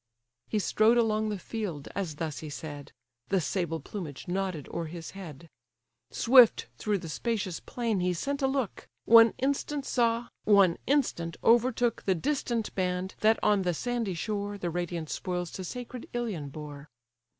He 0.49 0.57
strode 0.57 0.97
along 0.97 1.29
the 1.29 1.37
field, 1.37 1.87
as 1.93 2.15
thus 2.15 2.39
he 2.39 2.49
said: 2.49 2.91
(The 3.27 3.39
sable 3.39 3.79
plumage 3.79 4.27
nodded 4.27 4.67
o'er 4.73 4.85
his 4.87 5.11
head:) 5.11 5.47
Swift 6.09 6.65
through 6.79 6.97
the 6.97 7.07
spacious 7.07 7.59
plain 7.59 7.99
he 7.99 8.11
sent 8.15 8.41
a 8.41 8.47
look; 8.47 8.87
One 9.05 9.35
instant 9.37 9.85
saw, 9.85 10.29
one 10.43 10.79
instant 10.87 11.37
overtook 11.43 12.01
The 12.01 12.15
distant 12.15 12.73
band, 12.73 13.13
that 13.19 13.37
on 13.43 13.61
the 13.61 13.75
sandy 13.75 14.15
shore 14.15 14.57
The 14.57 14.71
radiant 14.71 15.11
spoils 15.11 15.51
to 15.51 15.63
sacred 15.63 16.09
Ilion 16.13 16.49
bore. 16.49 16.89